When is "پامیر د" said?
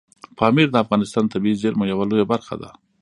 0.37-0.75